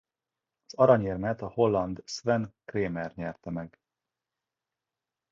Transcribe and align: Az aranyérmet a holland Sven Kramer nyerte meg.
Az 0.65 0.73
aranyérmet 0.73 1.41
a 1.41 1.47
holland 1.49 2.01
Sven 2.05 2.53
Kramer 2.65 3.11
nyerte 3.15 3.49
meg. 3.49 3.79